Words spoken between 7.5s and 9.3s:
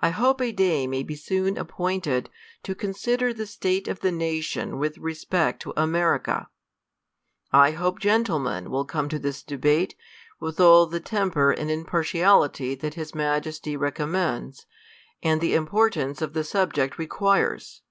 I hope gentlemen THE COLUMBIAN ORATOR. 5D gentlemen will come to